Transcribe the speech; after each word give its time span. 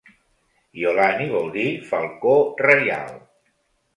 Iolani 0.83 1.27
vol 1.33 1.51
dir 1.57 1.67
falcó 1.91 2.33
reial. 2.69 3.13